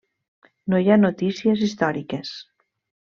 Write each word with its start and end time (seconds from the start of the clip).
No 0.73 0.79
hi 0.85 0.89
ha 0.95 0.97
notícies 1.01 1.61
històriques. 1.67 2.33